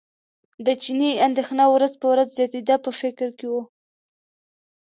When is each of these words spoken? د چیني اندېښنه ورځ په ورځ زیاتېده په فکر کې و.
د 0.65 0.67
چیني 0.81 1.11
اندېښنه 1.27 1.65
ورځ 1.73 1.93
په 2.01 2.05
ورځ 2.13 2.27
زیاتېده 2.37 2.75
په 2.85 2.91
فکر 3.01 3.29
کې 3.39 3.47
و. 3.53 3.55